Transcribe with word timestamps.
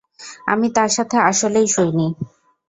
আমি 0.47 0.67
তার 0.75 0.89
সাথে 0.95 1.17
আসলেই 1.29 1.67
শুইনি। 1.67 2.07